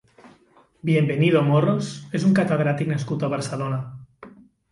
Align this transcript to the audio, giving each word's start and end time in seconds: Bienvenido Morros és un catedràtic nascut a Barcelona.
Bienvenido 0.89 1.43
Morros 1.49 1.91
és 2.19 2.25
un 2.29 2.35
catedràtic 2.41 2.91
nascut 2.95 3.27
a 3.27 3.31
Barcelona. 3.37 3.79